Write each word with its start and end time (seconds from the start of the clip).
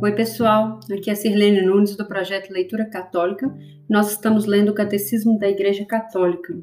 Oi, 0.00 0.12
pessoal. 0.12 0.78
Aqui 0.92 1.10
é 1.10 1.14
Sirlene 1.16 1.60
Nunes 1.60 1.96
do 1.96 2.06
projeto 2.06 2.52
Leitura 2.52 2.84
Católica. 2.84 3.52
Nós 3.90 4.12
estamos 4.12 4.46
lendo 4.46 4.68
o 4.68 4.74
Catecismo 4.74 5.36
da 5.36 5.48
Igreja 5.48 5.84
Católica. 5.84 6.56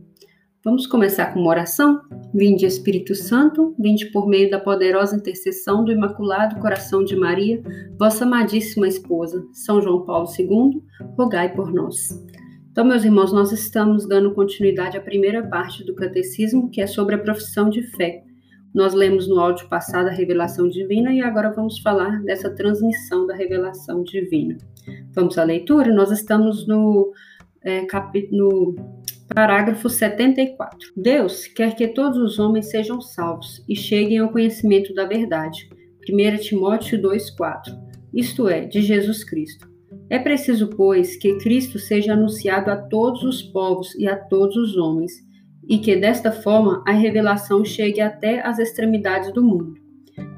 Vamos 0.63 0.87
começar 0.87 1.33
com 1.33 1.41
uma 1.41 1.49
oração? 1.49 2.01
Vinde, 2.33 2.65
Espírito 2.65 3.13
Santo, 3.13 3.75
vinde 3.77 4.05
por 4.05 4.25
meio 4.25 4.49
da 4.49 4.57
poderosa 4.57 5.17
intercessão 5.17 5.83
do 5.83 5.91
Imaculado 5.91 6.61
Coração 6.61 7.03
de 7.03 7.13
Maria, 7.17 7.61
vossa 7.99 8.23
amadíssima 8.23 8.87
esposa, 8.87 9.45
São 9.51 9.81
João 9.81 10.05
Paulo 10.05 10.29
II, 10.39 10.81
rogai 11.17 11.53
por 11.53 11.73
nós. 11.73 12.23
Então, 12.71 12.85
meus 12.85 13.03
irmãos, 13.03 13.33
nós 13.33 13.51
estamos 13.51 14.07
dando 14.07 14.33
continuidade 14.33 14.97
à 14.97 15.01
primeira 15.01 15.45
parte 15.45 15.83
do 15.83 15.93
Catecismo, 15.93 16.69
que 16.69 16.79
é 16.79 16.87
sobre 16.87 17.15
a 17.15 17.19
profissão 17.19 17.69
de 17.69 17.81
fé. 17.81 18.23
Nós 18.75 18.93
lemos 18.93 19.25
no 19.25 19.39
áudio 19.39 19.69
passado 19.69 20.09
a 20.09 20.11
revelação 20.11 20.67
divina 20.67 21.13
e 21.13 21.21
agora 21.21 21.49
vamos 21.49 21.79
falar 21.79 22.21
dessa 22.23 22.49
transmissão 22.49 23.25
da 23.25 23.33
revelação 23.33 24.03
divina. 24.03 24.57
Vamos 25.13 25.37
à 25.37 25.45
leitura? 25.45 25.93
Nós 25.93 26.11
estamos 26.11 26.67
no, 26.67 27.13
é, 27.63 27.87
no 28.33 28.75
parágrafo 29.33 29.89
74. 29.89 30.91
Deus 30.97 31.47
quer 31.47 31.73
que 31.73 31.87
todos 31.87 32.17
os 32.17 32.37
homens 32.37 32.69
sejam 32.69 32.99
salvos 32.99 33.63
e 33.65 33.77
cheguem 33.77 34.17
ao 34.17 34.29
conhecimento 34.29 34.93
da 34.93 35.05
verdade. 35.05 35.69
1 36.09 36.41
Timóteo 36.41 37.01
2,4 37.01 37.79
Isto 38.13 38.49
é, 38.49 38.65
de 38.65 38.81
Jesus 38.81 39.23
Cristo. 39.23 39.69
É 40.09 40.19
preciso, 40.19 40.67
pois, 40.67 41.15
que 41.15 41.37
Cristo 41.37 41.79
seja 41.79 42.11
anunciado 42.11 42.69
a 42.69 42.75
todos 42.75 43.23
os 43.23 43.41
povos 43.41 43.95
e 43.95 44.05
a 44.05 44.17
todos 44.17 44.57
os 44.57 44.75
homens 44.75 45.24
e 45.67 45.79
que 45.79 45.95
desta 45.95 46.31
forma 46.31 46.83
a 46.85 46.91
revelação 46.91 47.63
chegue 47.63 48.01
até 48.01 48.45
as 48.45 48.59
extremidades 48.59 49.33
do 49.33 49.43
mundo. 49.43 49.84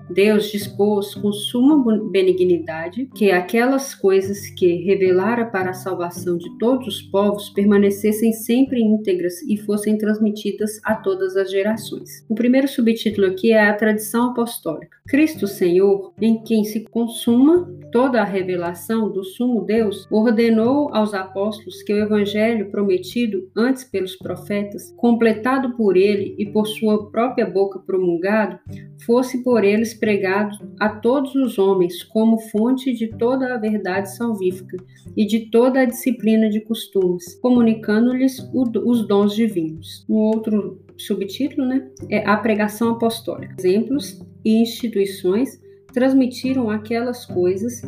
Deus 0.10 0.52
dispôs 0.52 1.14
com 1.16 1.32
suma 1.32 1.84
benignidade 2.10 3.10
que 3.14 3.32
aquelas 3.32 3.94
coisas 3.94 4.50
que 4.52 4.84
revelara 4.84 5.46
para 5.46 5.72
a 5.72 5.74
salvação 5.74 6.38
de 6.38 6.58
todos 6.58 6.88
os 6.88 7.02
povos 7.02 7.50
permanecessem 7.50 8.32
sempre 8.32 8.82
íntegras 8.82 9.42
e 9.44 9.58
fossem 9.58 9.98
transmitidas 9.98 10.80
a 10.84 10.96
todas 10.96 11.36
as 11.36 11.52
gerações. 11.52 12.26
O 12.30 12.36
primeiro 12.36 12.68
subtítulo 12.68 13.28
aqui 13.28 13.52
é 13.52 13.68
a 13.68 13.74
tradição 13.74 14.32
apostólica. 14.32 14.98
Cristo 15.08 15.48
Senhor, 15.48 16.14
em 16.22 16.44
quem 16.44 16.66
se 16.66 16.84
consuma 16.84 17.66
toda 17.92 18.22
a 18.22 18.26
revelação 18.26 19.10
do 19.10 19.24
sumo 19.24 19.64
Deus, 19.64 20.06
ordenou 20.12 20.94
aos 20.94 21.14
apóstolos 21.14 21.82
que 21.82 21.94
o 21.94 22.04
evangelho 22.04 22.70
prometido 22.70 23.50
antes 23.56 23.86
pelos 23.86 24.16
profetas, 24.18 24.94
completado 24.98 25.76
por 25.78 25.96
ele 25.96 26.36
e 26.38 26.46
por 26.46 26.68
sua 26.68 27.10
própria 27.10 27.46
boca 27.46 27.80
promulgado, 27.80 28.60
fosse 29.06 29.44
por 29.44 29.64
eles 29.64 29.94
pregado 29.98 30.58
a 30.80 30.90
todos 30.90 31.36
os 31.36 31.58
homens 31.58 32.04
como 32.04 32.40
fonte 32.40 32.94
de 32.94 33.08
toda 33.08 33.54
a 33.54 33.58
verdade 33.58 34.16
salvífica 34.16 34.78
e 35.16 35.26
de 35.26 35.50
toda 35.50 35.82
a 35.82 35.86
disciplina 35.86 36.50
de 36.50 36.62
costumes, 36.62 37.36
comunicando-lhes 37.42 38.40
os 38.54 39.08
dons 39.08 39.36
divinos. 39.36 40.06
Um 40.10 40.16
outro 40.16 40.80
subtítulo 40.98 41.68
né, 41.68 41.90
é 42.10 42.26
a 42.26 42.38
pregação 42.38 42.92
apostólica. 42.92 43.56
Exemplos 43.58 44.22
e 44.46 44.62
instituições 44.62 45.62
transmitiram 45.94 46.70
aquelas 46.70 47.26
coisas 47.26 47.82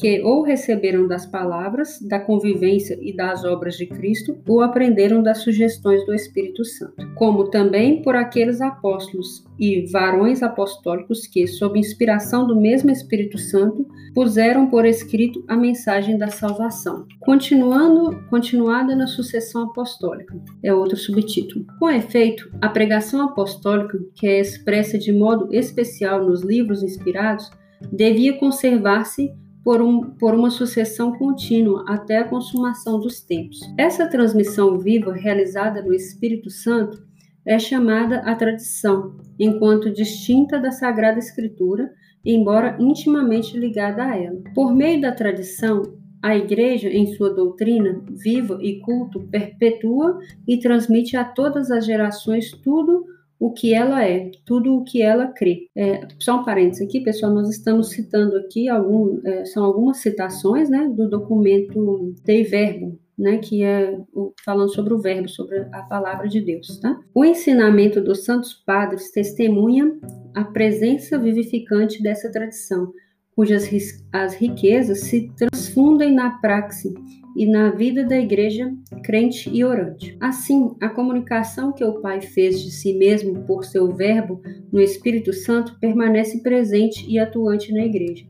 que 0.00 0.22
ou 0.22 0.42
receberam 0.42 1.06
das 1.06 1.26
palavras, 1.26 2.00
da 2.00 2.18
convivência 2.18 2.98
e 3.02 3.14
das 3.14 3.44
obras 3.44 3.76
de 3.76 3.86
Cristo, 3.86 4.38
ou 4.48 4.62
aprenderam 4.62 5.22
das 5.22 5.38
sugestões 5.38 6.04
do 6.06 6.14
Espírito 6.14 6.64
Santo, 6.64 6.94
como 7.16 7.50
também 7.50 8.00
por 8.00 8.16
aqueles 8.16 8.62
apóstolos 8.62 9.44
e 9.58 9.84
varões 9.92 10.42
apostólicos 10.42 11.26
que, 11.26 11.46
sob 11.46 11.78
inspiração 11.78 12.46
do 12.46 12.58
mesmo 12.58 12.90
Espírito 12.90 13.36
Santo, 13.36 13.86
puseram 14.14 14.68
por 14.68 14.86
escrito 14.86 15.44
a 15.46 15.54
mensagem 15.54 16.16
da 16.16 16.28
salvação. 16.28 17.06
Continuando, 17.20 18.24
continuada 18.30 18.96
na 18.96 19.06
sucessão 19.06 19.64
apostólica, 19.64 20.34
é 20.62 20.72
outro 20.72 20.96
subtítulo. 20.96 21.66
Com 21.78 21.90
efeito, 21.90 22.50
a 22.60 22.70
pregação 22.70 23.20
apostólica, 23.20 23.98
que 24.14 24.26
é 24.26 24.40
expressa 24.40 24.98
de 24.98 25.12
modo 25.12 25.52
especial 25.52 26.24
nos 26.24 26.42
livros 26.42 26.82
inspirados, 26.82 27.50
devia 27.92 28.38
conservar-se 28.38 29.30
por, 29.64 29.82
um, 29.82 30.10
por 30.10 30.34
uma 30.34 30.50
sucessão 30.50 31.12
contínua 31.12 31.84
até 31.86 32.18
a 32.18 32.28
consumação 32.28 32.98
dos 32.98 33.20
tempos. 33.20 33.60
Essa 33.76 34.06
transmissão 34.08 34.78
viva 34.78 35.12
realizada 35.12 35.82
no 35.82 35.92
Espírito 35.92 36.50
Santo 36.50 37.02
é 37.44 37.58
chamada 37.58 38.18
a 38.20 38.34
tradição, 38.34 39.16
enquanto 39.38 39.90
distinta 39.90 40.58
da 40.58 40.70
Sagrada 40.70 41.18
Escritura, 41.18 41.90
embora 42.24 42.76
intimamente 42.78 43.58
ligada 43.58 44.04
a 44.04 44.16
ela. 44.16 44.40
Por 44.54 44.74
meio 44.74 45.00
da 45.00 45.12
tradição, 45.12 45.82
a 46.22 46.36
Igreja, 46.36 46.88
em 46.88 47.14
sua 47.14 47.32
doutrina 47.32 48.02
viva 48.10 48.58
e 48.60 48.80
culto, 48.80 49.20
perpetua 49.28 50.18
e 50.46 50.58
transmite 50.58 51.16
a 51.16 51.24
todas 51.24 51.70
as 51.70 51.86
gerações 51.86 52.50
tudo 52.52 53.06
o 53.40 53.50
que 53.50 53.72
ela 53.72 54.04
é, 54.04 54.30
tudo 54.44 54.76
o 54.76 54.84
que 54.84 55.00
ela 55.00 55.28
crê. 55.28 55.66
É, 55.74 56.06
só 56.18 56.40
um 56.40 56.44
parênteses 56.44 56.86
aqui, 56.86 57.00
pessoal, 57.00 57.32
nós 57.32 57.48
estamos 57.48 57.88
citando 57.88 58.36
aqui, 58.36 58.68
algum, 58.68 59.18
é, 59.24 59.46
são 59.46 59.64
algumas 59.64 59.96
citações 59.96 60.68
né, 60.68 60.92
do 60.94 61.08
documento 61.08 62.14
Dei 62.22 62.44
Verbo, 62.44 62.98
né, 63.18 63.38
que 63.38 63.64
é 63.64 63.98
o, 64.12 64.34
falando 64.44 64.72
sobre 64.74 64.92
o 64.92 65.00
verbo, 65.00 65.26
sobre 65.26 65.58
a 65.72 65.82
palavra 65.82 66.28
de 66.28 66.38
Deus. 66.42 66.78
Tá? 66.80 67.00
O 67.14 67.24
ensinamento 67.24 68.02
dos 68.02 68.24
santos 68.24 68.52
padres 68.52 69.10
testemunha 69.10 69.98
a 70.34 70.44
presença 70.44 71.18
vivificante 71.18 72.02
dessa 72.02 72.30
tradição, 72.30 72.92
cujas 73.34 73.70
as 74.12 74.34
riquezas 74.34 75.00
se 75.00 75.32
transfundem 75.34 76.12
na 76.12 76.38
praxe 76.40 76.92
e 77.36 77.46
na 77.46 77.70
vida 77.70 78.04
da 78.04 78.18
igreja 78.18 78.72
crente 79.02 79.50
e 79.52 79.64
orante. 79.64 80.16
Assim, 80.20 80.74
a 80.80 80.88
comunicação 80.88 81.72
que 81.72 81.84
o 81.84 82.00
Pai 82.00 82.20
fez 82.20 82.60
de 82.60 82.70
si 82.70 82.94
mesmo 82.94 83.44
por 83.44 83.64
seu 83.64 83.92
Verbo 83.92 84.40
no 84.72 84.80
Espírito 84.80 85.32
Santo 85.32 85.78
permanece 85.80 86.42
presente 86.42 87.04
e 87.08 87.18
atuante 87.18 87.72
na 87.72 87.84
igreja. 87.84 88.26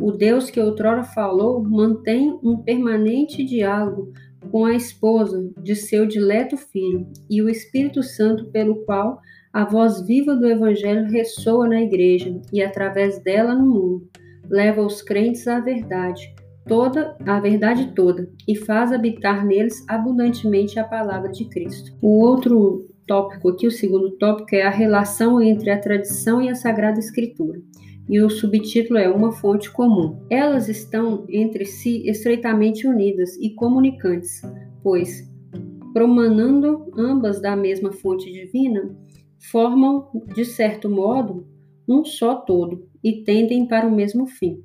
O 0.00 0.12
Deus 0.12 0.48
que 0.48 0.60
outrora 0.60 1.02
falou 1.02 1.62
mantém 1.62 2.38
um 2.42 2.56
permanente 2.56 3.44
diálogo 3.44 4.12
com 4.50 4.64
a 4.64 4.74
esposa 4.74 5.50
de 5.60 5.74
seu 5.74 6.06
dileto 6.06 6.56
filho 6.56 7.06
e 7.28 7.42
o 7.42 7.48
Espírito 7.48 8.02
Santo 8.02 8.46
pelo 8.46 8.76
qual 8.84 9.20
a 9.52 9.64
voz 9.64 10.06
viva 10.06 10.36
do 10.36 10.46
Evangelho 10.46 11.10
ressoa 11.10 11.68
na 11.68 11.82
igreja 11.82 12.40
e 12.52 12.62
através 12.62 13.18
dela 13.22 13.54
no 13.54 13.66
mundo, 13.66 14.08
leva 14.48 14.82
os 14.82 15.02
crentes 15.02 15.48
à 15.48 15.58
verdade, 15.58 16.32
toda 16.68 17.16
a 17.26 17.40
verdade 17.40 17.92
toda 17.94 18.30
e 18.46 18.54
faz 18.54 18.92
habitar 18.92 19.44
neles 19.44 19.84
abundantemente 19.88 20.78
a 20.78 20.84
palavra 20.84 21.30
de 21.30 21.46
Cristo. 21.46 21.96
O 22.00 22.20
outro 22.20 22.86
tópico 23.06 23.48
aqui, 23.48 23.66
o 23.66 23.70
segundo 23.70 24.10
tópico, 24.18 24.54
é 24.54 24.62
a 24.62 24.70
relação 24.70 25.40
entre 25.40 25.70
a 25.70 25.80
tradição 25.80 26.42
e 26.42 26.50
a 26.50 26.54
Sagrada 26.54 27.00
Escritura. 27.00 27.60
E 28.08 28.20
o 28.20 28.30
subtítulo 28.30 28.98
é 28.98 29.08
Uma 29.08 29.32
Fonte 29.32 29.70
Comum. 29.70 30.18
Elas 30.30 30.68
estão 30.68 31.26
entre 31.28 31.64
si 31.64 32.08
estreitamente 32.08 32.86
unidas 32.86 33.36
e 33.36 33.54
comunicantes, 33.54 34.42
pois, 34.82 35.28
promanando 35.92 36.90
ambas 36.96 37.40
da 37.40 37.56
mesma 37.56 37.92
fonte 37.92 38.30
divina, 38.30 38.94
formam, 39.50 40.08
de 40.34 40.44
certo 40.44 40.88
modo, 40.88 41.46
um 41.88 42.04
só 42.04 42.34
todo 42.34 42.86
e 43.02 43.24
tendem 43.24 43.66
para 43.66 43.86
o 43.86 43.94
mesmo 43.94 44.26
fim 44.26 44.62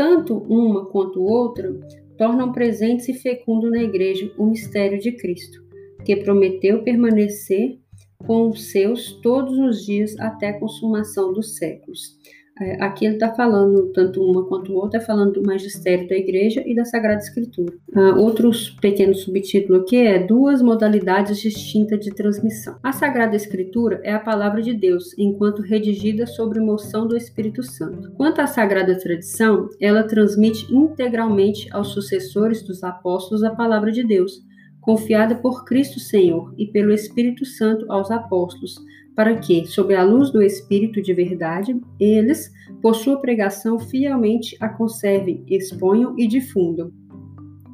tanto 0.00 0.34
uma 0.48 0.86
quanto 0.86 1.22
outra 1.22 1.70
tornam 2.16 2.52
presentes 2.52 3.06
e 3.10 3.12
fecundo 3.12 3.70
na 3.70 3.82
igreja 3.82 4.32
o 4.38 4.46
mistério 4.46 4.98
de 4.98 5.12
Cristo, 5.12 5.62
que 6.06 6.16
prometeu 6.16 6.82
permanecer 6.82 7.78
com 8.26 8.48
os 8.48 8.70
seus 8.70 9.12
todos 9.20 9.58
os 9.58 9.84
dias 9.84 10.18
até 10.18 10.48
a 10.48 10.58
consumação 10.58 11.34
dos 11.34 11.58
séculos. 11.58 12.16
É, 12.60 12.82
aqui 12.84 13.06
ele 13.06 13.14
está 13.14 13.32
falando, 13.32 13.90
tanto 13.92 14.22
uma 14.22 14.44
quanto 14.44 14.74
outra, 14.74 15.00
é 15.00 15.02
falando 15.02 15.40
do 15.40 15.42
magistério 15.42 16.06
da 16.06 16.14
igreja 16.14 16.62
e 16.66 16.74
da 16.74 16.84
Sagrada 16.84 17.20
Escritura. 17.20 17.72
Uh, 17.88 18.20
outros 18.20 18.70
pequenos 18.70 19.22
subtítulos 19.22 19.82
aqui 19.82 19.96
é 19.96 20.18
duas 20.18 20.60
modalidades 20.60 21.40
distintas 21.40 22.00
de 22.00 22.10
transmissão. 22.10 22.76
A 22.82 22.92
Sagrada 22.92 23.34
Escritura 23.34 24.00
é 24.04 24.12
a 24.12 24.20
palavra 24.20 24.60
de 24.60 24.74
Deus, 24.74 25.16
enquanto 25.16 25.62
redigida 25.62 26.26
sobre 26.26 26.60
moção 26.60 27.06
do 27.08 27.16
Espírito 27.16 27.62
Santo. 27.62 28.12
Quanto 28.12 28.40
à 28.40 28.46
Sagrada 28.46 28.98
Tradição, 28.98 29.70
ela 29.80 30.02
transmite 30.02 30.72
integralmente 30.72 31.66
aos 31.72 31.88
sucessores 31.88 32.62
dos 32.62 32.84
apóstolos 32.84 33.42
a 33.42 33.50
palavra 33.50 33.90
de 33.90 34.04
Deus, 34.04 34.44
confiada 34.80 35.34
por 35.34 35.64
Cristo 35.64 35.98
Senhor 35.98 36.52
e 36.58 36.66
pelo 36.66 36.92
Espírito 36.92 37.46
Santo 37.46 37.90
aos 37.90 38.10
apóstolos, 38.10 38.74
para 39.20 39.36
que, 39.36 39.66
sob 39.66 39.94
a 39.94 40.02
luz 40.02 40.30
do 40.30 40.40
Espírito 40.40 41.02
de 41.02 41.12
verdade, 41.12 41.78
eles, 42.00 42.50
por 42.80 42.94
sua 42.94 43.20
pregação, 43.20 43.78
fielmente 43.78 44.56
a 44.58 44.66
conservem, 44.66 45.44
exponham 45.46 46.14
e 46.16 46.26
difundam. 46.26 46.90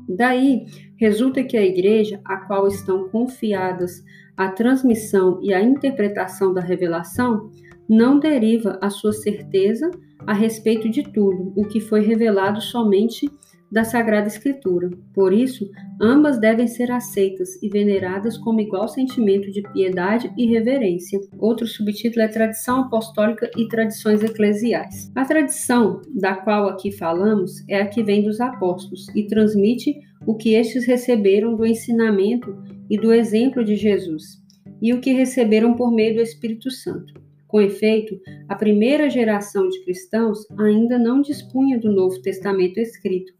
Daí 0.08 0.66
resulta 0.96 1.44
que 1.44 1.56
a 1.56 1.64
igreja, 1.64 2.20
a 2.25 2.38
qual 2.38 2.66
estão 2.66 3.08
confiadas 3.10 4.02
a 4.37 4.48
transmissão 4.48 5.38
e 5.40 5.54
a 5.54 5.62
interpretação 5.62 6.52
da 6.52 6.60
revelação, 6.60 7.49
não 7.88 8.19
deriva 8.19 8.76
a 8.82 8.90
sua 8.90 9.12
certeza 9.12 9.88
a 10.26 10.32
respeito 10.32 10.90
de 10.90 11.04
tudo 11.04 11.52
o 11.54 11.64
que 11.64 11.78
foi 11.78 12.00
revelado 12.00 12.60
somente 12.60 13.31
da 13.70 13.84
Sagrada 13.84 14.28
Escritura. 14.28 14.90
Por 15.12 15.32
isso, 15.32 15.68
ambas 16.00 16.38
devem 16.38 16.66
ser 16.66 16.90
aceitas 16.90 17.60
e 17.62 17.68
veneradas 17.68 18.38
como 18.38 18.60
igual 18.60 18.88
sentimento 18.88 19.50
de 19.50 19.62
piedade 19.72 20.32
e 20.36 20.46
reverência. 20.46 21.20
Outro 21.38 21.66
subtítulo 21.66 22.22
é 22.22 22.28
Tradição 22.28 22.82
Apostólica 22.82 23.50
e 23.56 23.66
Tradições 23.68 24.22
Eclesiais. 24.22 25.10
A 25.14 25.24
tradição 25.24 26.00
da 26.14 26.34
qual 26.36 26.68
aqui 26.68 26.92
falamos 26.92 27.64
é 27.68 27.80
a 27.80 27.86
que 27.86 28.02
vem 28.02 28.22
dos 28.22 28.40
apóstolos 28.40 29.06
e 29.14 29.24
transmite 29.24 29.98
o 30.26 30.34
que 30.34 30.54
estes 30.54 30.86
receberam 30.86 31.54
do 31.54 31.66
ensinamento 31.66 32.56
e 32.88 32.98
do 32.98 33.12
exemplo 33.12 33.64
de 33.64 33.76
Jesus, 33.76 34.42
e 34.80 34.92
o 34.92 35.00
que 35.00 35.12
receberam 35.12 35.74
por 35.74 35.92
meio 35.92 36.14
do 36.14 36.20
Espírito 36.20 36.70
Santo. 36.70 37.14
Com 37.46 37.60
efeito, 37.60 38.20
a 38.48 38.54
primeira 38.56 39.08
geração 39.08 39.68
de 39.68 39.82
cristãos 39.84 40.40
ainda 40.58 40.98
não 40.98 41.20
dispunha 41.20 41.78
do 41.78 41.92
Novo 41.92 42.20
Testamento 42.20 42.78
escrito, 42.78 43.32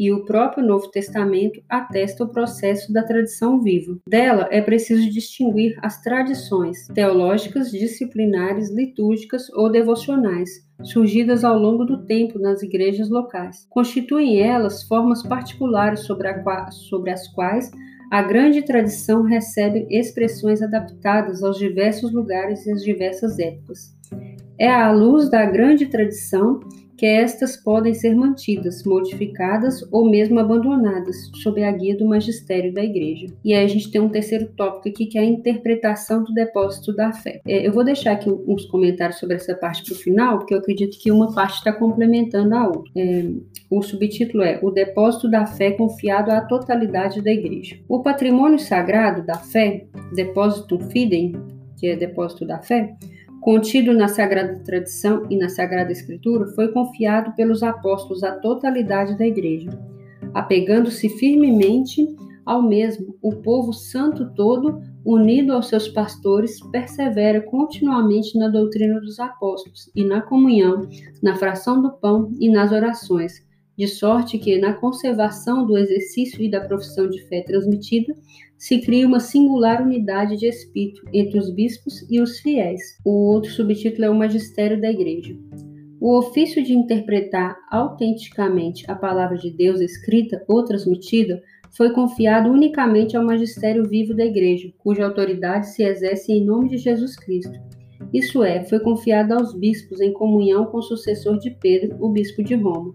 e 0.00 0.10
o 0.10 0.24
próprio 0.24 0.66
Novo 0.66 0.90
Testamento 0.90 1.60
atesta 1.68 2.24
o 2.24 2.28
processo 2.28 2.90
da 2.90 3.02
tradição 3.02 3.60
viva. 3.60 3.98
Dela 4.08 4.48
é 4.50 4.62
preciso 4.62 5.10
distinguir 5.10 5.78
as 5.82 6.00
tradições 6.00 6.86
teológicas, 6.94 7.70
disciplinares, 7.70 8.70
litúrgicas 8.70 9.50
ou 9.50 9.70
devocionais, 9.70 10.48
surgidas 10.82 11.44
ao 11.44 11.58
longo 11.58 11.84
do 11.84 12.06
tempo 12.06 12.38
nas 12.38 12.62
igrejas 12.62 13.10
locais. 13.10 13.66
Constituem 13.68 14.40
elas 14.40 14.82
formas 14.84 15.22
particulares 15.22 16.00
sobre, 16.00 16.28
sobre 16.70 17.10
as 17.10 17.28
quais 17.28 17.70
a 18.10 18.22
grande 18.22 18.62
tradição 18.62 19.22
recebe 19.22 19.86
expressões 19.90 20.62
adaptadas 20.62 21.42
aos 21.42 21.58
diversos 21.58 22.10
lugares 22.10 22.64
e 22.64 22.72
às 22.72 22.82
diversas 22.82 23.38
épocas. 23.38 23.94
É 24.60 24.68
à 24.68 24.92
luz 24.92 25.30
da 25.30 25.46
grande 25.46 25.86
tradição 25.86 26.60
que 26.94 27.06
estas 27.06 27.56
podem 27.56 27.94
ser 27.94 28.14
mantidas, 28.14 28.84
modificadas 28.84 29.80
ou 29.90 30.10
mesmo 30.10 30.38
abandonadas, 30.38 31.16
sob 31.42 31.64
a 31.64 31.72
guia 31.72 31.96
do 31.96 32.04
magistério 32.04 32.74
da 32.74 32.84
Igreja. 32.84 33.28
E 33.42 33.54
aí 33.54 33.64
a 33.64 33.68
gente 33.68 33.90
tem 33.90 34.02
um 34.02 34.10
terceiro 34.10 34.48
tópico 34.54 34.90
aqui, 34.90 35.06
que 35.06 35.16
é 35.16 35.22
a 35.22 35.24
interpretação 35.24 36.22
do 36.22 36.34
depósito 36.34 36.94
da 36.94 37.10
fé. 37.10 37.40
É, 37.48 37.66
eu 37.66 37.72
vou 37.72 37.82
deixar 37.82 38.12
aqui 38.12 38.28
uns 38.30 38.66
comentários 38.66 39.18
sobre 39.18 39.36
essa 39.36 39.54
parte 39.54 39.82
para 39.82 39.94
o 39.94 39.96
final, 39.96 40.38
porque 40.40 40.52
eu 40.52 40.58
acredito 40.58 40.98
que 41.00 41.10
uma 41.10 41.32
parte 41.32 41.54
está 41.54 41.72
complementando 41.72 42.54
a 42.54 42.66
outra. 42.66 42.92
É, 42.94 43.30
o 43.70 43.80
subtítulo 43.80 44.42
é 44.42 44.60
O 44.62 44.70
depósito 44.70 45.30
da 45.30 45.46
fé 45.46 45.70
confiado 45.70 46.30
à 46.30 46.42
totalidade 46.42 47.22
da 47.22 47.30
Igreja. 47.30 47.78
O 47.88 48.02
patrimônio 48.02 48.58
sagrado 48.58 49.24
da 49.24 49.38
fé, 49.38 49.86
depósito 50.14 50.78
fidem, 50.90 51.32
que 51.78 51.86
é 51.86 51.96
depósito 51.96 52.44
da 52.44 52.58
fé, 52.58 52.94
contido 53.40 53.92
na 53.92 54.08
Sagrada 54.08 54.60
Tradição 54.64 55.26
e 55.30 55.36
na 55.36 55.48
Sagrada 55.48 55.92
Escritura, 55.92 56.46
foi 56.48 56.68
confiado 56.68 57.34
pelos 57.34 57.62
apóstolos 57.62 58.22
à 58.22 58.32
totalidade 58.32 59.16
da 59.16 59.26
Igreja. 59.26 59.70
Apegando-se 60.34 61.08
firmemente 61.08 62.06
ao 62.44 62.62
mesmo, 62.62 63.16
o 63.22 63.36
povo 63.36 63.72
santo 63.72 64.32
todo, 64.34 64.80
unido 65.04 65.52
aos 65.52 65.68
seus 65.68 65.88
pastores, 65.88 66.60
persevera 66.72 67.40
continuamente 67.40 68.36
na 68.36 68.48
doutrina 68.48 69.00
dos 69.00 69.20
apóstolos 69.20 69.90
e 69.94 70.04
na 70.04 70.20
comunhão, 70.20 70.88
na 71.22 71.36
fração 71.36 71.80
do 71.80 71.92
pão 71.92 72.32
e 72.40 72.50
nas 72.50 72.72
orações 72.72 73.48
de 73.78 73.86
sorte 73.86 74.36
que, 74.36 74.58
na 74.58 74.74
conservação 74.74 75.64
do 75.64 75.78
exercício 75.78 76.42
e 76.42 76.50
da 76.50 76.60
profissão 76.60 77.08
de 77.08 77.22
fé 77.28 77.42
transmitida, 77.42 78.14
se 78.60 78.78
cria 78.78 79.06
uma 79.06 79.20
singular 79.20 79.80
unidade 79.80 80.36
de 80.36 80.46
espírito 80.46 81.00
entre 81.14 81.38
os 81.38 81.50
bispos 81.50 82.06
e 82.10 82.20
os 82.20 82.40
fiéis. 82.40 82.98
O 83.02 83.32
outro 83.32 83.50
subtítulo 83.50 84.04
é 84.04 84.10
o 84.10 84.14
Magistério 84.14 84.78
da 84.78 84.90
Igreja. 84.90 85.34
O 85.98 86.18
ofício 86.18 86.62
de 86.62 86.74
interpretar 86.74 87.56
autenticamente 87.70 88.84
a 88.86 88.94
palavra 88.94 89.38
de 89.38 89.50
Deus 89.50 89.80
escrita 89.80 90.44
ou 90.46 90.62
transmitida 90.62 91.42
foi 91.74 91.90
confiado 91.94 92.50
unicamente 92.50 93.16
ao 93.16 93.24
magistério 93.24 93.88
vivo 93.88 94.14
da 94.14 94.26
Igreja, 94.26 94.70
cuja 94.76 95.06
autoridade 95.06 95.66
se 95.68 95.82
exerce 95.82 96.30
em 96.30 96.44
nome 96.44 96.68
de 96.68 96.76
Jesus 96.76 97.16
Cristo. 97.16 97.58
Isso 98.12 98.44
é, 98.44 98.62
foi 98.64 98.80
confiado 98.80 99.32
aos 99.32 99.54
bispos 99.54 100.02
em 100.02 100.12
comunhão 100.12 100.66
com 100.66 100.78
o 100.78 100.82
sucessor 100.82 101.38
de 101.38 101.50
Pedro, 101.50 101.96
o 101.98 102.10
bispo 102.10 102.42
de 102.42 102.56
Roma. 102.56 102.94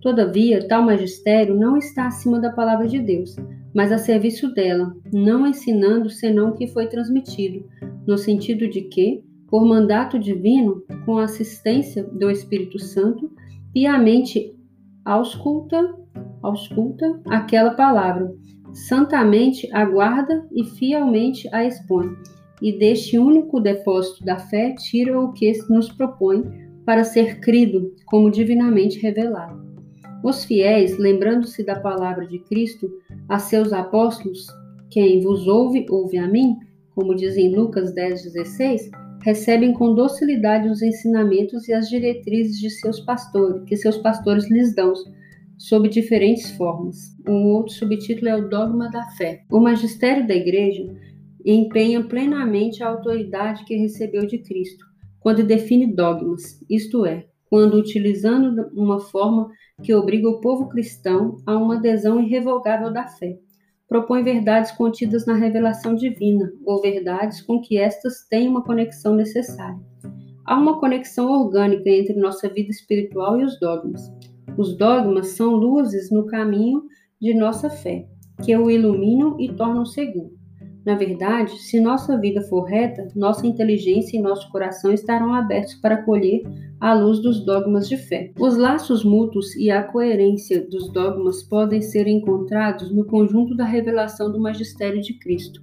Todavia, 0.00 0.66
tal 0.68 0.82
magistério 0.82 1.56
não 1.56 1.76
está 1.76 2.06
acima 2.06 2.38
da 2.38 2.52
palavra 2.52 2.86
de 2.86 3.00
Deus, 3.00 3.34
mas 3.74 3.90
a 3.90 3.98
serviço 3.98 4.52
dela, 4.54 4.94
não 5.12 5.46
ensinando 5.46 6.08
senão 6.08 6.50
o 6.50 6.54
que 6.54 6.68
foi 6.68 6.86
transmitido, 6.86 7.68
no 8.06 8.16
sentido 8.16 8.68
de 8.68 8.82
que, 8.82 9.24
por 9.48 9.64
mandato 9.64 10.18
divino, 10.18 10.82
com 11.04 11.18
a 11.18 11.24
assistência 11.24 12.04
do 12.04 12.30
Espírito 12.30 12.78
Santo, 12.78 13.30
piamente 13.72 14.54
ausculta, 15.04 15.94
ausculta 16.42 17.20
aquela 17.26 17.70
palavra, 17.70 18.32
santamente 18.72 19.68
aguarda 19.72 20.46
e 20.52 20.64
fielmente 20.64 21.48
a 21.52 21.64
expõe, 21.64 22.16
e 22.62 22.76
deste 22.78 23.18
único 23.18 23.60
depósito 23.60 24.24
da 24.24 24.38
fé 24.38 24.74
tira 24.74 25.18
o 25.18 25.32
que 25.32 25.52
nos 25.68 25.90
propõe 25.90 26.44
para 26.84 27.04
ser 27.04 27.40
crido 27.40 27.94
como 28.06 28.30
divinamente 28.30 28.98
revelado. 28.98 29.67
Os 30.22 30.44
fiéis, 30.44 30.98
lembrando-se 30.98 31.64
da 31.64 31.78
palavra 31.78 32.26
de 32.26 32.38
Cristo 32.40 32.90
a 33.28 33.38
seus 33.38 33.72
apóstolos, 33.72 34.46
quem 34.90 35.20
vos 35.20 35.46
ouve, 35.46 35.86
ouve 35.88 36.18
a 36.18 36.26
mim, 36.26 36.56
como 36.94 37.14
diz 37.14 37.36
em 37.36 37.54
Lucas 37.54 37.94
10,16, 37.94 38.90
recebem 39.22 39.72
com 39.72 39.94
docilidade 39.94 40.68
os 40.68 40.82
ensinamentos 40.82 41.68
e 41.68 41.72
as 41.72 41.88
diretrizes 41.88 42.58
de 42.58 42.70
seus 42.70 42.98
pastores, 43.00 43.62
que 43.64 43.76
seus 43.76 43.98
pastores 43.98 44.50
lhes 44.50 44.74
dão, 44.74 44.92
sob 45.56 45.88
diferentes 45.88 46.50
formas. 46.52 46.96
Um 47.28 47.46
outro 47.46 47.74
subtítulo 47.74 48.28
é 48.28 48.36
o 48.36 48.48
dogma 48.48 48.90
da 48.90 49.04
fé. 49.10 49.42
O 49.50 49.60
magistério 49.60 50.26
da 50.26 50.34
igreja 50.34 50.92
empenha 51.44 52.02
plenamente 52.02 52.82
a 52.82 52.88
autoridade 52.88 53.64
que 53.64 53.76
recebeu 53.76 54.26
de 54.26 54.38
Cristo, 54.38 54.84
quando 55.20 55.44
define 55.44 55.86
dogmas, 55.86 56.60
isto 56.68 57.06
é, 57.06 57.27
quando 57.48 57.76
utilizando 57.78 58.68
uma 58.74 59.00
forma 59.00 59.50
que 59.82 59.94
obriga 59.94 60.28
o 60.28 60.40
povo 60.40 60.68
cristão 60.68 61.36
a 61.46 61.56
uma 61.56 61.76
adesão 61.76 62.20
irrevogável 62.20 62.92
da 62.92 63.06
fé. 63.06 63.38
Propõe 63.88 64.22
verdades 64.22 64.70
contidas 64.72 65.24
na 65.24 65.34
revelação 65.34 65.94
divina, 65.94 66.52
ou 66.64 66.80
verdades 66.80 67.40
com 67.40 67.60
que 67.60 67.78
estas 67.78 68.26
têm 68.28 68.46
uma 68.46 68.62
conexão 68.62 69.14
necessária. 69.14 69.80
Há 70.44 70.56
uma 70.58 70.78
conexão 70.78 71.30
orgânica 71.30 71.88
entre 71.88 72.14
nossa 72.14 72.48
vida 72.48 72.70
espiritual 72.70 73.40
e 73.40 73.44
os 73.44 73.58
dogmas. 73.58 74.02
Os 74.56 74.76
dogmas 74.76 75.28
são 75.28 75.54
luzes 75.54 76.10
no 76.10 76.26
caminho 76.26 76.82
de 77.20 77.34
nossa 77.34 77.70
fé, 77.70 78.06
que 78.44 78.56
o 78.56 78.70
iluminam 78.70 79.38
e 79.40 79.52
tornam 79.52 79.84
seguro. 79.84 80.37
Na 80.88 80.94
verdade, 80.94 81.58
se 81.58 81.78
nossa 81.78 82.16
vida 82.16 82.40
for 82.40 82.62
reta, 82.62 83.08
nossa 83.14 83.46
inteligência 83.46 84.16
e 84.16 84.22
nosso 84.22 84.50
coração 84.50 84.90
estarão 84.90 85.34
abertos 85.34 85.74
para 85.74 85.96
acolher 85.96 86.40
a 86.80 86.94
luz 86.94 87.18
dos 87.20 87.44
dogmas 87.44 87.86
de 87.86 87.98
fé. 87.98 88.32
Os 88.40 88.56
laços 88.56 89.04
mútuos 89.04 89.54
e 89.56 89.70
a 89.70 89.82
coerência 89.82 90.66
dos 90.66 90.90
dogmas 90.90 91.42
podem 91.42 91.82
ser 91.82 92.06
encontrados 92.06 92.90
no 92.90 93.04
conjunto 93.04 93.54
da 93.54 93.66
revelação 93.66 94.32
do 94.32 94.40
magistério 94.40 95.02
de 95.02 95.12
Cristo. 95.18 95.62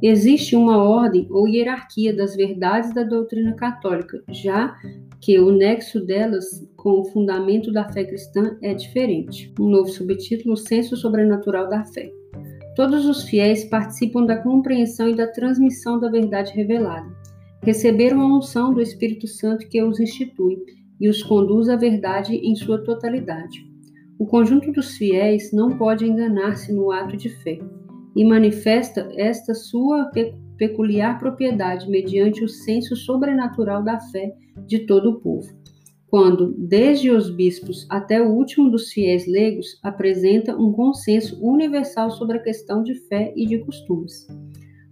Existe 0.00 0.56
uma 0.56 0.82
ordem 0.82 1.26
ou 1.30 1.46
hierarquia 1.46 2.16
das 2.16 2.34
verdades 2.34 2.94
da 2.94 3.02
doutrina 3.02 3.52
católica, 3.52 4.24
já 4.30 4.74
que 5.20 5.38
o 5.38 5.52
nexo 5.52 6.00
delas 6.00 6.66
com 6.76 7.00
o 7.00 7.04
fundamento 7.04 7.70
da 7.70 7.92
fé 7.92 8.04
cristã 8.04 8.56
é 8.62 8.72
diferente. 8.72 9.52
Um 9.60 9.68
novo 9.68 9.90
subtítulo: 9.90 10.54
O 10.54 10.56
senso 10.56 10.96
sobrenatural 10.96 11.68
da 11.68 11.84
fé. 11.84 12.10
Todos 12.76 13.06
os 13.06 13.24
fiéis 13.24 13.64
participam 13.64 14.26
da 14.26 14.36
compreensão 14.36 15.08
e 15.08 15.16
da 15.16 15.26
transmissão 15.26 15.98
da 15.98 16.10
verdade 16.10 16.52
revelada. 16.52 17.10
Receberam 17.62 18.20
a 18.20 18.36
unção 18.36 18.74
do 18.74 18.82
Espírito 18.82 19.26
Santo 19.26 19.66
que 19.66 19.82
os 19.82 19.98
institui 19.98 20.58
e 21.00 21.08
os 21.08 21.22
conduz 21.22 21.70
à 21.70 21.76
verdade 21.76 22.36
em 22.36 22.54
sua 22.54 22.84
totalidade. 22.84 23.66
O 24.18 24.26
conjunto 24.26 24.70
dos 24.72 24.94
fiéis 24.94 25.52
não 25.54 25.78
pode 25.78 26.04
enganar-se 26.04 26.70
no 26.70 26.92
ato 26.92 27.16
de 27.16 27.30
fé 27.30 27.58
e 28.14 28.22
manifesta 28.26 29.08
esta 29.16 29.54
sua 29.54 30.10
peculiar 30.58 31.18
propriedade 31.18 31.88
mediante 31.88 32.44
o 32.44 32.48
senso 32.48 32.94
sobrenatural 32.94 33.82
da 33.82 33.98
fé 33.98 34.34
de 34.66 34.80
todo 34.80 35.12
o 35.12 35.20
povo 35.20 35.65
quando, 36.08 36.54
desde 36.56 37.10
os 37.10 37.30
bispos 37.30 37.86
até 37.90 38.22
o 38.22 38.30
último 38.30 38.70
dos 38.70 38.92
fiéis 38.92 39.26
leigos, 39.26 39.78
apresenta 39.82 40.56
um 40.56 40.72
consenso 40.72 41.38
universal 41.44 42.10
sobre 42.10 42.38
a 42.38 42.42
questão 42.42 42.82
de 42.82 42.94
fé 43.08 43.32
e 43.36 43.46
de 43.46 43.58
costumes. 43.58 44.26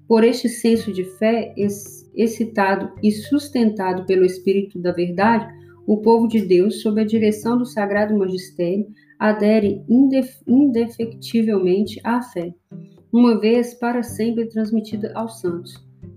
Por 0.08 0.24
este 0.24 0.48
senso 0.48 0.92
de 0.92 1.04
fé 1.18 1.54
excitado 2.14 2.92
e 3.02 3.10
sustentado 3.10 4.04
pelo 4.04 4.24
Espírito 4.24 4.78
da 4.78 4.92
Verdade, 4.92 5.46
o 5.86 5.98
povo 5.98 6.26
de 6.26 6.40
Deus, 6.40 6.80
sob 6.82 7.00
a 7.00 7.04
direção 7.04 7.58
do 7.58 7.66
Sagrado 7.66 8.16
Magistério, 8.16 8.86
adere 9.18 9.82
indef 9.88 10.42
indefectivelmente 10.46 12.00
à 12.02 12.22
fé, 12.22 12.54
uma 13.12 13.38
vez 13.38 13.74
para 13.74 14.02
sempre 14.02 14.46
transmitida 14.46 15.12
aos 15.14 15.40
santos, 15.40 15.74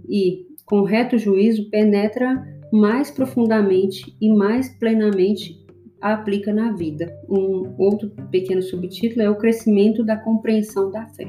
e, 0.10 0.46
com 0.68 0.84
reto 0.84 1.18
juízo, 1.18 1.70
penetra 1.72 2.46
mais 2.72 3.10
profundamente 3.10 4.16
e 4.22 4.32
mais 4.32 4.70
plenamente 4.78 5.66
a 6.02 6.14
aplica 6.14 6.54
na 6.54 6.74
vida. 6.74 7.12
Um 7.28 7.74
outro 7.78 8.12
pequeno 8.30 8.62
subtítulo 8.62 9.22
é 9.22 9.30
o 9.30 9.38
crescimento 9.38 10.04
da 10.04 10.18
compreensão 10.18 10.92
da 10.92 11.08
fé. 11.08 11.26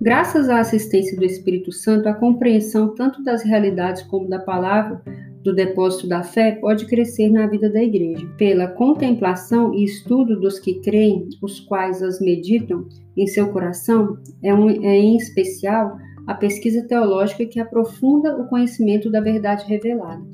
Graças 0.00 0.50
à 0.50 0.60
assistência 0.60 1.16
do 1.16 1.24
Espírito 1.24 1.72
Santo, 1.72 2.08
a 2.08 2.14
compreensão 2.14 2.94
tanto 2.94 3.22
das 3.22 3.42
realidades 3.42 4.02
como 4.02 4.28
da 4.28 4.38
palavra 4.38 5.00
do 5.42 5.54
depósito 5.54 6.08
da 6.08 6.24
fé 6.24 6.52
pode 6.60 6.86
crescer 6.86 7.30
na 7.30 7.46
vida 7.46 7.70
da 7.70 7.82
igreja. 7.82 8.26
Pela 8.36 8.66
contemplação 8.66 9.72
e 9.72 9.84
estudo 9.84 10.38
dos 10.38 10.58
que 10.58 10.80
creem, 10.80 11.28
os 11.40 11.60
quais 11.60 12.02
as 12.02 12.20
meditam 12.20 12.84
em 13.16 13.26
seu 13.28 13.48
coração, 13.52 14.18
é, 14.42 14.52
um, 14.52 14.68
é 14.68 14.98
em 14.98 15.16
especial 15.16 15.96
a 16.26 16.34
pesquisa 16.34 16.82
teológica 16.82 17.46
que 17.46 17.60
aprofunda 17.60 18.36
o 18.36 18.48
conhecimento 18.48 19.10
da 19.10 19.20
verdade 19.20 19.64
revelada. 19.66 20.24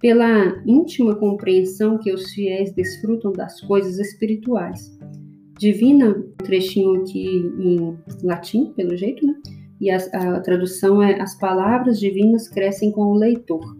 Pela 0.00 0.62
íntima 0.66 1.14
compreensão 1.14 1.98
que 1.98 2.12
os 2.12 2.30
fiéis 2.32 2.72
desfrutam 2.72 3.32
das 3.32 3.60
coisas 3.62 3.98
espirituais. 3.98 4.96
Divina, 5.58 6.10
um 6.10 6.44
trechinho 6.44 7.00
aqui 7.00 7.26
em 7.58 7.96
latim, 8.22 8.72
pelo 8.74 8.96
jeito, 8.96 9.26
né? 9.26 9.34
E 9.80 9.90
a, 9.90 9.96
a 9.96 10.40
tradução 10.40 11.02
é: 11.02 11.20
As 11.20 11.38
palavras 11.38 11.98
divinas 11.98 12.48
crescem 12.48 12.90
com 12.92 13.02
o 13.02 13.14
leitor. 13.14 13.76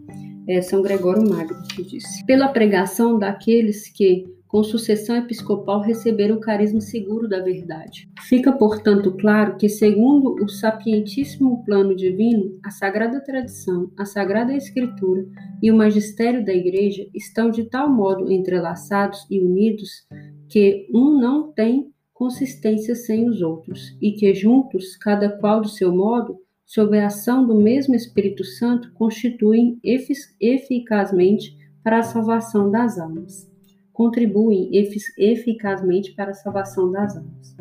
É 0.47 0.61
São 0.61 0.81
Gregório 0.81 1.27
Magno 1.27 1.61
que 1.75 1.83
disse. 1.83 2.25
Pela 2.25 2.47
pregação 2.47 3.19
daqueles 3.19 3.89
que, 3.89 4.25
com 4.47 4.63
sucessão 4.63 5.15
episcopal, 5.17 5.81
receberam 5.81 6.35
o 6.35 6.39
carisma 6.39 6.79
seguro 6.79 7.27
da 7.27 7.39
verdade. 7.41 8.09
Fica, 8.21 8.51
portanto, 8.51 9.11
claro 9.17 9.57
que, 9.57 9.67
segundo 9.67 10.35
o 10.41 10.47
sapientíssimo 10.47 11.63
plano 11.65 11.95
divino, 11.95 12.57
a 12.63 12.71
sagrada 12.71 13.19
tradição, 13.21 13.91
a 13.97 14.05
sagrada 14.05 14.53
escritura 14.53 15.25
e 15.61 15.69
o 15.69 15.75
magistério 15.75 16.45
da 16.45 16.53
Igreja 16.53 17.05
estão 17.13 17.49
de 17.49 17.65
tal 17.65 17.89
modo 17.89 18.31
entrelaçados 18.31 19.25
e 19.29 19.41
unidos 19.41 20.07
que 20.49 20.87
um 20.93 21.19
não 21.19 21.51
tem 21.51 21.91
consistência 22.13 22.95
sem 22.95 23.29
os 23.29 23.41
outros, 23.41 23.95
e 24.01 24.13
que 24.13 24.33
juntos, 24.33 24.97
cada 24.97 25.29
qual 25.37 25.61
do 25.61 25.69
seu 25.69 25.93
modo, 25.93 26.35
sob 26.65 26.97
a 26.97 27.05
ação 27.07 27.45
do 27.45 27.55
mesmo 27.55 27.93
Espírito 27.93 28.43
Santo, 28.43 28.91
constituem 28.93 29.79
eficazmente 30.41 31.55
para 31.83 31.99
a 31.99 32.03
salvação 32.03 32.71
das 32.71 32.97
almas. 32.97 33.56
Contribuem 33.97 34.69
eficazmente 35.17 36.13
para 36.13 36.29
a 36.29 36.35
salvação 36.35 36.91
das 36.91 37.17
almas. 37.17 37.57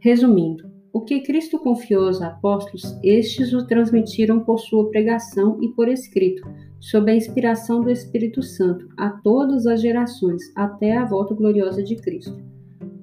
Resumindo, 0.00 0.68
o 0.92 1.02
que 1.02 1.20
Cristo 1.20 1.60
confiou 1.60 2.06
aos 2.06 2.20
apóstolos, 2.20 2.98
estes 3.04 3.52
o 3.52 3.64
transmitiram 3.68 4.40
por 4.40 4.58
sua 4.58 4.90
pregação 4.90 5.62
e 5.62 5.68
por 5.68 5.86
escrito, 5.86 6.42
sob 6.80 7.08
a 7.08 7.14
inspiração 7.14 7.82
do 7.82 7.88
Espírito 7.88 8.42
Santo, 8.42 8.88
a 8.96 9.10
todas 9.10 9.64
as 9.64 9.80
gerações, 9.80 10.42
até 10.56 10.96
a 10.96 11.04
volta 11.04 11.36
gloriosa 11.36 11.84
de 11.84 11.94
Cristo. 11.94 12.36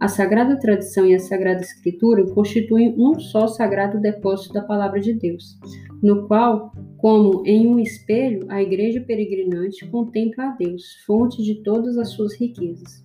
A 0.04 0.10
Sagrada 0.10 0.60
Tradição 0.60 1.06
e 1.06 1.16
a 1.16 1.20
Sagrada 1.20 1.62
Escritura 1.62 2.26
constituem 2.26 2.94
um 2.98 3.18
só 3.18 3.48
sagrado 3.48 4.02
depósito 4.02 4.54
da 4.54 4.62
Palavra 4.62 5.00
de 5.00 5.14
Deus, 5.14 5.58
no 6.04 6.28
qual, 6.28 6.74
como 6.98 7.42
em 7.46 7.66
um 7.66 7.80
espelho, 7.80 8.42
a 8.50 8.62
Igreja 8.62 9.00
peregrinante 9.00 9.88
contempla 9.88 10.48
a 10.48 10.56
Deus, 10.58 10.84
fonte 11.06 11.42
de 11.42 11.64
todas 11.64 11.98
as 11.98 12.10
suas 12.10 12.38
riquezas. 12.38 13.02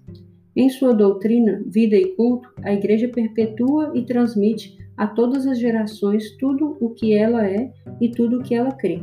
Em 0.57 0.69
sua 0.69 0.93
doutrina, 0.93 1.63
vida 1.69 1.95
e 1.95 2.17
culto, 2.17 2.49
a 2.65 2.73
Igreja 2.73 3.07
perpetua 3.07 3.93
e 3.95 4.05
transmite 4.05 4.77
a 4.97 5.07
todas 5.07 5.47
as 5.47 5.57
gerações 5.57 6.37
tudo 6.37 6.77
o 6.81 6.91
que 6.91 7.15
ela 7.15 7.47
é 7.47 7.73
e 8.01 8.11
tudo 8.11 8.41
o 8.41 8.43
que 8.43 8.57
ela 8.57 8.73
crê. 8.73 9.01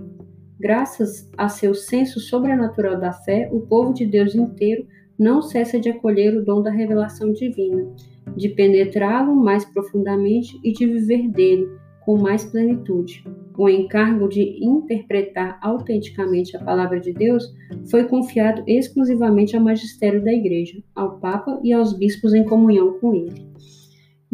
Graças 0.59 1.31
a 1.37 1.47
seu 1.47 1.73
senso 1.73 2.19
sobrenatural 2.19 2.99
da 2.99 3.13
fé, 3.13 3.49
o 3.53 3.61
povo 3.61 3.93
de 3.93 4.05
Deus 4.05 4.35
inteiro 4.35 4.85
não 5.17 5.41
cessa 5.41 5.79
de 5.79 5.89
acolher 5.89 6.35
o 6.35 6.43
dom 6.43 6.61
da 6.61 6.71
revelação 6.71 7.31
divina, 7.31 7.87
de 8.35 8.49
penetrá-lo 8.49 9.35
mais 9.35 9.65
profundamente 9.65 10.59
e 10.63 10.71
de 10.71 10.85
viver 10.85 11.29
dele 11.29 11.67
com 12.05 12.17
mais 12.17 12.45
plenitude. 12.45 13.25
O 13.57 13.67
encargo 13.67 14.27
de 14.27 14.63
interpretar 14.63 15.57
autenticamente 15.61 16.55
a 16.55 16.63
palavra 16.63 16.99
de 16.99 17.11
Deus 17.13 17.53
foi 17.89 18.03
confiado 18.03 18.63
exclusivamente 18.67 19.55
ao 19.55 19.63
magistério 19.63 20.23
da 20.23 20.31
Igreja, 20.31 20.83
ao 20.93 21.19
Papa 21.19 21.59
e 21.63 21.73
aos 21.73 21.93
bispos 21.93 22.33
em 22.33 22.43
comunhão 22.43 22.99
com 22.99 23.15
ele. 23.15 23.47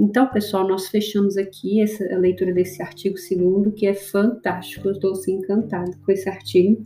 Então, 0.02 0.26
pessoal, 0.26 0.68
nós 0.68 0.88
fechamos 0.88 1.38
aqui 1.38 1.80
essa 1.80 2.04
a 2.12 2.18
leitura 2.18 2.52
desse 2.52 2.82
artigo 2.82 3.20
segundo, 3.20 3.72
que 3.72 3.86
é 3.86 3.94
fantástico. 3.94 4.88
Eu 4.88 4.94
estou 4.94 5.12
assim, 5.12 5.34
encantada 5.34 5.92
com 6.04 6.12
esse 6.12 6.28
artigo. 6.28 6.82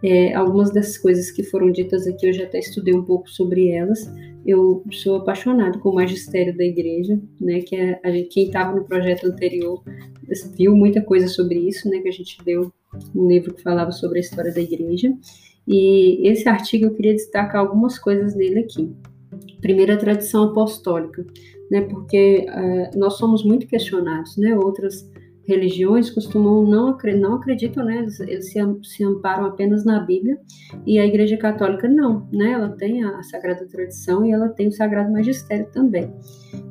É, 0.00 0.32
algumas 0.32 0.72
das 0.72 0.96
coisas 0.96 1.32
que 1.32 1.42
foram 1.42 1.72
ditas 1.72 2.06
aqui 2.06 2.28
eu 2.28 2.32
já 2.32 2.44
até 2.44 2.60
estudei 2.60 2.94
um 2.94 3.02
pouco 3.02 3.28
sobre 3.28 3.70
elas. 3.70 4.08
Eu 4.46 4.84
sou 4.92 5.16
apaixonada 5.16 5.76
com 5.80 5.88
o 5.88 5.94
magistério 5.96 6.56
da 6.56 6.62
igreja, 6.62 7.20
né? 7.40 7.62
Que 7.62 7.74
é, 7.74 8.00
a 8.00 8.12
gente, 8.12 8.28
quem 8.28 8.46
estava 8.46 8.72
no 8.72 8.84
projeto 8.84 9.26
anterior 9.26 9.82
viu 10.56 10.76
muita 10.76 11.02
coisa 11.02 11.26
sobre 11.26 11.58
isso, 11.58 11.90
né? 11.90 11.98
Que 11.98 12.08
a 12.10 12.12
gente 12.12 12.38
deu 12.44 12.72
um 13.12 13.26
livro 13.26 13.54
que 13.54 13.60
falava 13.60 13.90
sobre 13.90 14.18
a 14.18 14.20
história 14.20 14.54
da 14.54 14.60
igreja. 14.60 15.12
E 15.66 16.28
esse 16.28 16.48
artigo 16.48 16.84
eu 16.84 16.94
queria 16.94 17.12
destacar 17.12 17.60
algumas 17.60 17.98
coisas 17.98 18.34
dele 18.34 18.60
aqui. 18.60 18.88
Primeira, 19.62 19.96
tradição 19.96 20.44
apostólica 20.44 21.24
né? 21.72 21.80
Porque 21.80 22.46
uh, 22.50 22.98
nós 22.98 23.14
somos 23.14 23.42
muito 23.42 23.66
questionados, 23.66 24.36
né? 24.36 24.54
Outras 24.54 25.10
religiões 25.48 26.10
costumam 26.10 26.62
não, 26.66 26.96
não 27.18 27.34
acreditam, 27.36 27.82
né? 27.82 28.06
Eles, 28.28 28.50
se, 28.50 28.60
se, 28.82 29.02
amparam 29.02 29.46
apenas 29.46 29.82
na 29.82 29.98
Bíblia 30.00 30.38
e 30.86 30.98
a 30.98 31.06
Igreja 31.06 31.38
Católica 31.38 31.88
não, 31.88 32.28
né? 32.30 32.52
Ela 32.52 32.68
tem 32.68 33.02
a, 33.02 33.18
a 33.18 33.22
Sagrada 33.22 33.66
Tradição 33.66 34.22
e 34.26 34.32
ela 34.32 34.50
tem 34.50 34.68
o 34.68 34.72
Sagrado 34.72 35.10
Magistério 35.10 35.66
também. 35.72 36.12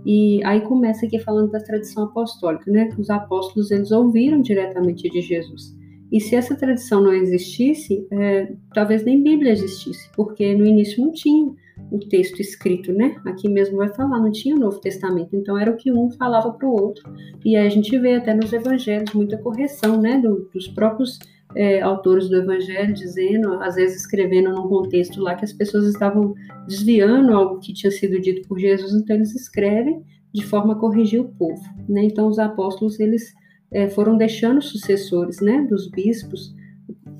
E 0.05 0.39
aí 0.45 0.61
começa 0.61 1.07
aqui 1.07 1.17
falando 1.17 1.49
da 1.49 1.59
tradição 1.59 2.03
apostólica, 2.03 2.69
né? 2.69 2.85
Que 2.85 3.01
os 3.01 3.09
apóstolos 3.09 3.71
eles 3.71 3.91
ouviram 3.91 4.39
diretamente 4.39 5.09
de 5.09 5.19
Jesus. 5.19 5.75
E 6.11 6.19
se 6.19 6.35
essa 6.35 6.55
tradição 6.55 7.01
não 7.01 7.13
existisse, 7.13 8.05
é, 8.11 8.53
talvez 8.71 9.03
nem 9.03 9.23
Bíblia 9.23 9.53
existisse, 9.53 10.11
porque 10.15 10.53
no 10.53 10.65
início 10.65 11.03
não 11.03 11.11
tinha 11.11 11.55
o 11.89 11.99
texto 11.99 12.39
escrito, 12.39 12.93
né? 12.93 13.15
Aqui 13.25 13.49
mesmo 13.49 13.77
vai 13.77 13.89
falar, 13.89 14.19
não 14.19 14.31
tinha 14.31 14.55
o 14.55 14.59
Novo 14.59 14.79
Testamento, 14.79 15.35
então 15.35 15.57
era 15.57 15.71
o 15.71 15.77
que 15.77 15.91
um 15.91 16.11
falava 16.11 16.51
para 16.51 16.67
o 16.67 16.73
outro. 16.73 17.03
E 17.43 17.55
aí 17.55 17.65
a 17.65 17.69
gente 17.69 17.97
vê 17.97 18.15
até 18.15 18.33
nos 18.33 18.53
evangelhos 18.53 19.13
muita 19.13 19.37
correção, 19.37 19.99
né? 19.99 20.19
Do, 20.19 20.49
dos 20.53 20.67
próprios 20.67 21.19
é, 21.55 21.81
autores 21.81 22.29
do 22.29 22.37
evangelho 22.37 22.93
dizendo, 22.93 23.53
às 23.61 23.75
vezes 23.75 24.01
escrevendo 24.01 24.51
num 24.53 24.67
contexto 24.67 25.21
lá 25.21 25.35
que 25.35 25.45
as 25.45 25.53
pessoas 25.53 25.85
estavam 25.85 26.33
desviando 26.67 27.33
algo 27.33 27.59
que 27.59 27.73
tinha 27.73 27.91
sido 27.91 28.19
dito 28.19 28.47
por 28.47 28.59
Jesus, 28.59 28.93
então 28.93 29.15
eles 29.15 29.35
escrevem 29.35 30.03
de 30.33 30.45
forma 30.45 30.73
a 30.73 30.77
corrigir 30.77 31.19
o 31.19 31.29
povo, 31.29 31.61
né? 31.89 32.03
Então 32.05 32.27
os 32.27 32.39
apóstolos 32.39 32.99
eles 32.99 33.33
é, 33.69 33.89
foram 33.89 34.17
deixando 34.17 34.61
sucessores, 34.61 35.41
né? 35.41 35.65
Dos 35.69 35.89
bispos 35.89 36.53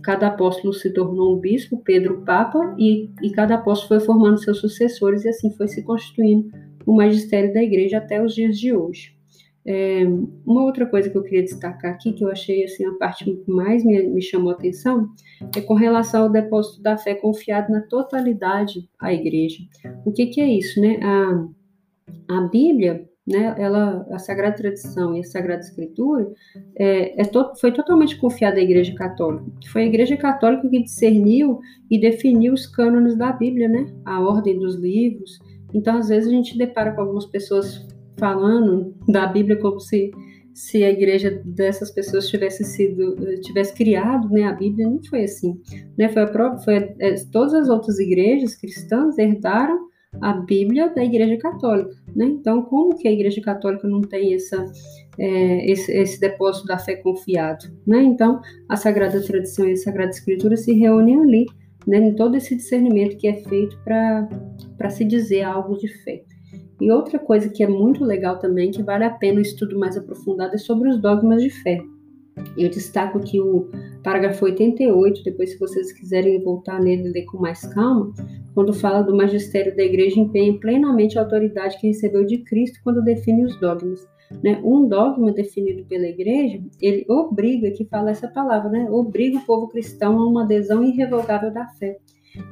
cada 0.03 0.27
apóstolo 0.27 0.74
se 0.74 0.91
tornou 0.93 1.36
um 1.36 1.39
bispo, 1.39 1.81
Pedro 1.84 2.22
Papa, 2.25 2.75
e, 2.77 3.10
e 3.22 3.31
cada 3.31 3.55
apóstolo 3.55 4.00
foi 4.00 4.00
formando 4.05 4.41
seus 4.41 4.60
sucessores, 4.60 5.25
e 5.25 5.29
assim 5.29 5.51
foi 5.51 5.67
se 5.67 5.84
constituindo 5.84 6.50
o 6.86 6.93
magistério 6.93 7.53
da 7.53 7.62
igreja 7.62 7.98
até 7.98 8.24
os 8.24 8.34
dias 8.34 8.58
de 8.58 8.74
hoje. 8.74 9.15
É, 9.63 10.03
uma 10.46 10.63
outra 10.63 10.88
coisa 10.88 11.08
que 11.10 11.15
eu 11.15 11.22
queria 11.22 11.43
destacar 11.43 11.93
aqui, 11.93 12.13
que 12.13 12.24
eu 12.24 12.31
achei 12.31 12.63
assim, 12.63 12.84
a 12.86 12.93
parte 12.93 13.24
que 13.24 13.43
mais 13.48 13.86
me, 13.86 14.01
me 14.08 14.22
chamou 14.22 14.50
a 14.50 14.53
atenção, 14.53 15.10
é 15.55 15.62
com 15.62 15.75
relação 15.75 16.24
ao 16.24 16.29
depósito 16.31 16.81
da 16.81 16.98
fé 16.98 17.13
confiado 17.13 17.72
na 17.72 17.81
totalidade 17.81 18.89
à 19.00 19.13
igreja. 19.13 19.60
O 20.03 20.12
que, 20.12 20.27
que 20.27 20.41
é 20.41 20.48
isso? 20.48 20.81
Né? 20.81 21.00
A, 21.03 21.48
a 22.38 22.41
Bíblia 22.48 23.08
né, 23.27 23.55
ela, 23.57 24.05
a 24.09 24.17
Sagrada 24.17 24.55
Tradição 24.55 25.15
e 25.15 25.19
a 25.19 25.23
Sagrada 25.23 25.61
Escritura 25.61 26.31
é, 26.75 27.21
é 27.21 27.25
to, 27.25 27.51
foi 27.59 27.71
totalmente 27.71 28.17
confiada 28.17 28.57
à 28.57 28.63
Igreja 28.63 28.93
Católica. 28.95 29.45
Foi 29.71 29.83
a 29.83 29.85
Igreja 29.85 30.17
Católica 30.17 30.67
que 30.67 30.83
discerniu 30.83 31.59
e 31.89 31.99
definiu 31.99 32.53
os 32.53 32.65
cânones 32.65 33.15
da 33.15 33.31
Bíblia, 33.31 33.69
né, 33.69 33.93
a 34.05 34.19
ordem 34.19 34.57
dos 34.57 34.75
livros. 34.75 35.39
Então, 35.73 35.97
às 35.97 36.09
vezes, 36.09 36.27
a 36.27 36.31
gente 36.31 36.57
depara 36.57 36.93
com 36.93 37.01
algumas 37.01 37.25
pessoas 37.25 37.87
falando 38.17 38.93
da 39.07 39.25
Bíblia 39.27 39.57
como 39.57 39.79
se, 39.79 40.11
se 40.53 40.83
a 40.83 40.91
igreja 40.91 41.41
dessas 41.45 41.91
pessoas 41.91 42.27
tivesse 42.27 42.63
sido 42.63 43.15
tivesse 43.41 43.73
criado 43.73 44.29
né, 44.29 44.43
a 44.43 44.51
Bíblia. 44.51 44.87
Não 44.87 45.01
foi 45.03 45.23
assim. 45.23 45.59
Né, 45.97 46.09
foi 46.09 46.23
a 46.23 46.27
própria, 46.27 46.63
foi, 46.63 46.95
é, 46.99 47.15
todas 47.31 47.53
as 47.53 47.69
outras 47.69 47.99
igrejas 47.99 48.55
cristãs 48.55 49.17
herdaram 49.17 49.90
a 50.19 50.33
Bíblia 50.33 50.89
da 50.89 51.03
Igreja 51.03 51.37
Católica. 51.37 51.95
Né? 52.15 52.25
Então, 52.25 52.63
como 52.63 52.97
que 52.97 53.07
a 53.07 53.11
Igreja 53.11 53.41
Católica 53.41 53.87
não 53.87 54.01
tem 54.01 54.33
essa, 54.33 54.65
é, 55.17 55.71
esse, 55.71 55.91
esse, 55.91 56.19
depósito 56.19 56.67
da 56.67 56.77
fé 56.77 56.95
confiado? 56.95 57.65
Né? 57.87 58.01
Então, 58.03 58.41
a 58.67 58.75
Sagrada 58.75 59.21
Tradição 59.21 59.67
e 59.67 59.73
a 59.73 59.77
Sagrada 59.77 60.11
Escritura 60.11 60.57
se 60.57 60.73
reúnem 60.73 61.19
ali, 61.19 61.45
né, 61.87 61.97
em 61.97 62.13
todo 62.13 62.35
esse 62.35 62.55
discernimento 62.55 63.17
que 63.17 63.27
é 63.27 63.33
feito 63.43 63.75
para 63.83 64.89
se 64.89 65.03
dizer 65.05 65.43
algo 65.43 65.77
de 65.77 65.87
fé. 65.87 66.23
E 66.79 66.91
outra 66.91 67.17
coisa 67.17 67.49
que 67.49 67.63
é 67.63 67.67
muito 67.67 68.03
legal 68.03 68.37
também, 68.39 68.71
que 68.71 68.83
vale 68.83 69.03
a 69.03 69.09
pena 69.09 69.39
um 69.39 69.41
estudo 69.41 69.79
mais 69.79 69.97
aprofundado, 69.97 70.53
é 70.53 70.57
sobre 70.57 70.89
os 70.89 70.99
dogmas 70.99 71.41
de 71.41 71.49
fé. 71.49 71.79
Eu 72.57 72.69
destaco 72.69 73.19
que 73.19 73.39
o 73.39 73.69
parágrafo 74.03 74.45
88, 74.45 75.23
depois 75.23 75.51
se 75.51 75.59
vocês 75.59 75.91
quiserem 75.91 76.41
voltar 76.43 76.79
nele 76.79 77.09
e 77.09 77.11
ler 77.11 77.25
com 77.25 77.37
mais 77.37 77.61
calma, 77.73 78.13
quando 78.53 78.74
fala 78.74 79.01
do 79.01 79.15
magistério 79.15 79.75
da 79.75 79.84
igreja 79.84 80.20
empenha 80.20 80.60
plenamente 80.60 81.17
a 81.17 81.22
autoridade 81.22 81.77
que 81.79 81.88
recebeu 81.88 82.25
de 82.25 82.39
Cristo 82.39 82.79
quando 82.84 83.03
define 83.03 83.46
os 83.46 83.60
dogmas. 83.60 84.08
Né? 84.43 84.62
Um 84.63 84.88
dogma 84.88 85.31
definido 85.31 85.84
pela 85.86 86.05
igreja, 86.05 86.62
ele 86.81 87.05
obriga, 87.10 87.72
que 87.72 87.86
fala 87.86 88.12
essa 88.12 88.27
palavra, 88.27 88.70
né? 88.70 88.88
obriga 88.89 89.38
o 89.38 89.46
povo 89.46 89.67
cristão 89.67 90.20
a 90.20 90.27
uma 90.27 90.43
adesão 90.43 90.84
irrevogável 90.84 91.51
da 91.51 91.67
fé. 91.67 91.98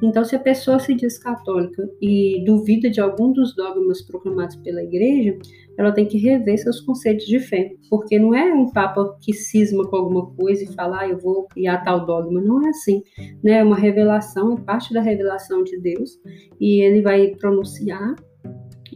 Então, 0.02 0.24
se 0.24 0.36
a 0.36 0.38
pessoa 0.38 0.78
se 0.78 0.94
diz 0.94 1.18
católica 1.18 1.88
e 2.00 2.42
duvida 2.44 2.90
de 2.90 3.00
algum 3.00 3.32
dos 3.32 3.54
dogmas 3.54 4.02
proclamados 4.02 4.56
pela 4.56 4.82
igreja, 4.82 5.38
ela 5.78 5.92
tem 5.92 6.06
que 6.06 6.18
rever 6.18 6.58
seus 6.58 6.80
conceitos 6.80 7.24
de 7.26 7.38
fé, 7.40 7.72
porque 7.88 8.18
não 8.18 8.34
é 8.34 8.52
um 8.52 8.70
papa 8.70 9.16
que 9.20 9.32
cisma 9.32 9.88
com 9.88 9.96
alguma 9.96 10.26
coisa 10.34 10.64
e 10.64 10.74
fala, 10.74 11.00
ah, 11.00 11.08
eu 11.08 11.18
vou 11.18 11.46
criar 11.48 11.78
tal 11.78 12.04
dogma, 12.04 12.40
não 12.40 12.64
é 12.66 12.68
assim, 12.68 13.02
né? 13.42 13.58
É 13.58 13.64
uma 13.64 13.76
revelação, 13.76 14.54
é 14.54 14.60
parte 14.60 14.92
da 14.92 15.00
revelação 15.00 15.64
de 15.64 15.78
Deus, 15.78 16.20
e 16.60 16.82
ele 16.82 17.00
vai 17.00 17.28
pronunciar 17.36 18.14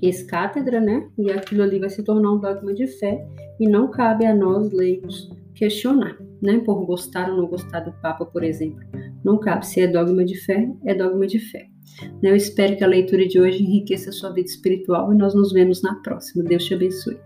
ex-cátedra, 0.03 0.81
né? 0.81 1.09
E 1.19 1.31
aquilo 1.31 1.63
ali 1.63 1.79
vai 1.79 1.89
se 1.89 2.03
tornar 2.03 2.33
um 2.33 2.39
dogma 2.39 2.75
de 2.75 2.87
fé, 2.87 3.27
e 3.59 3.67
não 3.67 3.91
cabe 3.91 4.27
a 4.27 4.35
nós, 4.35 4.71
leigos, 4.73 5.31
questionar, 5.55 6.17
né? 6.43 6.59
Por 6.59 6.85
gostar 6.85 7.31
ou 7.31 7.37
não 7.37 7.47
gostar 7.47 7.81
do 7.81 7.93
Papa, 8.01 8.27
por 8.27 8.43
exemplo. 8.43 8.81
Não 9.25 9.39
cabe. 9.39 9.67
Se 9.67 9.81
é 9.81 9.87
dogma 9.87 10.25
de 10.25 10.37
fé, 10.37 10.69
é 10.85 10.95
dogma 10.95 11.27
de 11.27 11.39
fé. 11.39 11.69
Né? 12.23 12.31
Eu 12.31 12.37
espero 12.37 12.77
que 12.77 12.85
a 12.85 12.89
leitura 12.89 13.27
de 13.27 13.41
hoje 13.41 13.63
enriqueça 13.63 14.11
a 14.11 14.13
sua 14.13 14.33
vida 14.33 14.49
espiritual 14.49 15.13
e 15.13 15.17
nós 15.17 15.35
nos 15.35 15.53
vemos 15.53 15.83
na 15.83 15.95
próxima. 15.97 16.45
Deus 16.45 16.65
te 16.65 16.75
abençoe. 16.75 17.17